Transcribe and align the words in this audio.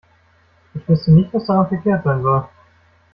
Ich 0.73 0.89
wüsste 0.89 1.11
nicht, 1.11 1.31
was 1.31 1.45
daran 1.45 1.67
verkehrt 1.67 2.03
sein 2.03 2.23
soll. 2.23 2.49